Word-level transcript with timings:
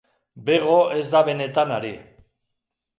Bego 0.47 0.79
ez 0.97 1.03
da 1.17 1.23
benetan 1.29 1.77
ari. 1.79 1.95